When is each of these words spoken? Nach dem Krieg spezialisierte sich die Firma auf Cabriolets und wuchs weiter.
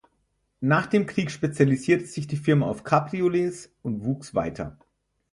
Nach 0.61 0.87
dem 0.87 1.05
Krieg 1.05 1.29
spezialisierte 1.29 2.07
sich 2.07 2.25
die 2.25 2.35
Firma 2.35 2.65
auf 2.65 2.83
Cabriolets 2.83 3.69
und 3.83 4.03
wuchs 4.03 4.33
weiter. 4.33 4.75